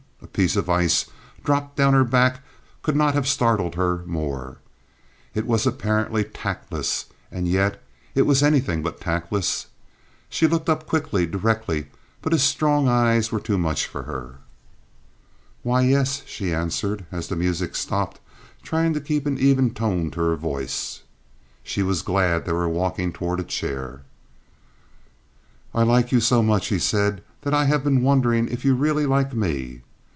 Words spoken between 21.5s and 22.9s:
She was glad they were